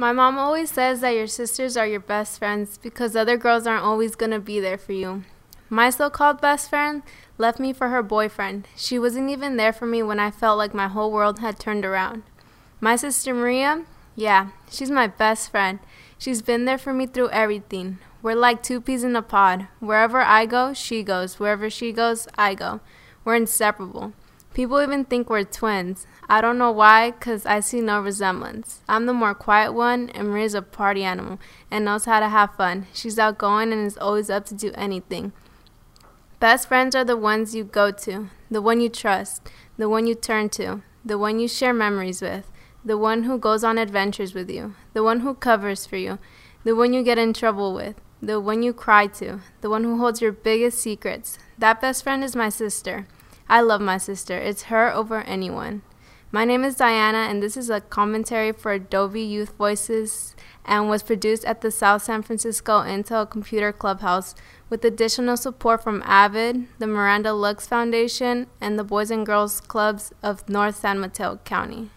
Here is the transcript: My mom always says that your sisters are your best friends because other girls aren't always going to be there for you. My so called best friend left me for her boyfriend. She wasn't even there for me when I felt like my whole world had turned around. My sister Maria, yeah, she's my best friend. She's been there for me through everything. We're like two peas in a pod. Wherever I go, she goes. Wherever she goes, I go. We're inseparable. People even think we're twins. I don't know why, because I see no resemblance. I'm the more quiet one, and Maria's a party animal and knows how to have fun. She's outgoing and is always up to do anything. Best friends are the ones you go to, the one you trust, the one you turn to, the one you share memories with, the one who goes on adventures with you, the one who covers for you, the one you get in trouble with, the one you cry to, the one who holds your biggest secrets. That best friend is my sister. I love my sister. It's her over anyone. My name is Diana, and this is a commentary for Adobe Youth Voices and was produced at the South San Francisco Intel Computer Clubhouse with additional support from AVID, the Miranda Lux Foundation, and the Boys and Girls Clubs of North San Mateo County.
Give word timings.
My 0.00 0.12
mom 0.12 0.38
always 0.38 0.70
says 0.70 1.02
that 1.02 1.14
your 1.14 1.26
sisters 1.26 1.76
are 1.76 1.86
your 1.86 2.00
best 2.00 2.38
friends 2.38 2.78
because 2.78 3.14
other 3.14 3.36
girls 3.36 3.66
aren't 3.66 3.84
always 3.84 4.14
going 4.14 4.30
to 4.30 4.40
be 4.40 4.58
there 4.58 4.78
for 4.78 4.94
you. 4.94 5.24
My 5.68 5.90
so 5.90 6.08
called 6.08 6.40
best 6.40 6.70
friend 6.70 7.02
left 7.36 7.60
me 7.60 7.74
for 7.74 7.90
her 7.90 8.02
boyfriend. 8.02 8.66
She 8.74 8.98
wasn't 8.98 9.28
even 9.28 9.58
there 9.58 9.74
for 9.74 9.84
me 9.84 10.02
when 10.02 10.18
I 10.18 10.30
felt 10.30 10.56
like 10.56 10.72
my 10.72 10.88
whole 10.88 11.12
world 11.12 11.40
had 11.40 11.58
turned 11.58 11.84
around. 11.84 12.22
My 12.80 12.96
sister 12.96 13.34
Maria, 13.34 13.84
yeah, 14.16 14.52
she's 14.70 14.90
my 14.90 15.06
best 15.06 15.50
friend. 15.50 15.80
She's 16.16 16.40
been 16.40 16.64
there 16.64 16.78
for 16.78 16.94
me 16.94 17.04
through 17.04 17.28
everything. 17.28 17.98
We're 18.22 18.36
like 18.36 18.62
two 18.62 18.80
peas 18.80 19.04
in 19.04 19.14
a 19.14 19.20
pod. 19.20 19.68
Wherever 19.80 20.22
I 20.22 20.46
go, 20.46 20.72
she 20.72 21.02
goes. 21.02 21.38
Wherever 21.38 21.68
she 21.68 21.92
goes, 21.92 22.26
I 22.38 22.54
go. 22.54 22.80
We're 23.22 23.34
inseparable. 23.34 24.14
People 24.52 24.82
even 24.82 25.04
think 25.04 25.30
we're 25.30 25.44
twins. 25.44 26.06
I 26.28 26.40
don't 26.40 26.58
know 26.58 26.72
why, 26.72 27.12
because 27.12 27.46
I 27.46 27.60
see 27.60 27.80
no 27.80 28.00
resemblance. 28.00 28.80
I'm 28.88 29.06
the 29.06 29.12
more 29.12 29.34
quiet 29.34 29.72
one, 29.72 30.10
and 30.10 30.28
Maria's 30.28 30.54
a 30.54 30.62
party 30.62 31.04
animal 31.04 31.38
and 31.70 31.84
knows 31.84 32.04
how 32.04 32.18
to 32.18 32.28
have 32.28 32.56
fun. 32.56 32.86
She's 32.92 33.18
outgoing 33.18 33.72
and 33.72 33.86
is 33.86 33.96
always 33.96 34.28
up 34.28 34.46
to 34.46 34.54
do 34.54 34.72
anything. 34.74 35.32
Best 36.40 36.68
friends 36.68 36.96
are 36.96 37.04
the 37.04 37.16
ones 37.16 37.54
you 37.54 37.64
go 37.64 37.90
to, 37.92 38.28
the 38.50 38.62
one 38.62 38.80
you 38.80 38.88
trust, 38.88 39.48
the 39.76 39.88
one 39.88 40.06
you 40.06 40.14
turn 40.14 40.48
to, 40.50 40.82
the 41.04 41.18
one 41.18 41.38
you 41.38 41.46
share 41.46 41.74
memories 41.74 42.20
with, 42.20 42.50
the 42.84 42.98
one 42.98 43.24
who 43.24 43.38
goes 43.38 43.62
on 43.62 43.78
adventures 43.78 44.34
with 44.34 44.50
you, 44.50 44.74
the 44.94 45.02
one 45.02 45.20
who 45.20 45.34
covers 45.34 45.86
for 45.86 45.96
you, 45.96 46.18
the 46.64 46.74
one 46.74 46.92
you 46.92 47.02
get 47.02 47.18
in 47.18 47.32
trouble 47.32 47.74
with, 47.74 47.94
the 48.22 48.40
one 48.40 48.62
you 48.62 48.72
cry 48.72 49.06
to, 49.06 49.40
the 49.60 49.70
one 49.70 49.84
who 49.84 49.98
holds 49.98 50.20
your 50.20 50.32
biggest 50.32 50.78
secrets. 50.78 51.38
That 51.58 51.80
best 51.80 52.02
friend 52.02 52.24
is 52.24 52.34
my 52.34 52.48
sister. 52.48 53.06
I 53.50 53.62
love 53.62 53.80
my 53.80 53.98
sister. 53.98 54.38
It's 54.38 54.70
her 54.70 54.94
over 54.94 55.22
anyone. 55.22 55.82
My 56.30 56.44
name 56.44 56.62
is 56.62 56.76
Diana, 56.76 57.26
and 57.28 57.42
this 57.42 57.56
is 57.56 57.68
a 57.68 57.80
commentary 57.80 58.52
for 58.52 58.70
Adobe 58.70 59.20
Youth 59.20 59.56
Voices 59.56 60.36
and 60.64 60.88
was 60.88 61.02
produced 61.02 61.44
at 61.44 61.60
the 61.60 61.72
South 61.72 62.04
San 62.04 62.22
Francisco 62.22 62.82
Intel 62.82 63.28
Computer 63.28 63.72
Clubhouse 63.72 64.36
with 64.68 64.84
additional 64.84 65.36
support 65.36 65.82
from 65.82 66.00
AVID, 66.06 66.68
the 66.78 66.86
Miranda 66.86 67.32
Lux 67.32 67.66
Foundation, 67.66 68.46
and 68.60 68.78
the 68.78 68.84
Boys 68.84 69.10
and 69.10 69.26
Girls 69.26 69.60
Clubs 69.60 70.12
of 70.22 70.48
North 70.48 70.76
San 70.76 71.00
Mateo 71.00 71.40
County. 71.44 71.90